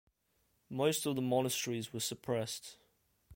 Most 0.71 1.05
of 1.05 1.15
the 1.15 1.21
monasteries 1.21 1.93
were 1.93 1.99
suppressed. 1.99 2.77